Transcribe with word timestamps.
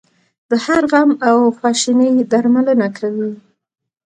د 0.49 0.51
هر 0.65 0.83
غم 0.91 1.11
او 1.29 1.37
خواشینۍ 1.57 2.13
درملنه 2.31 2.87
کوي. 2.97 3.31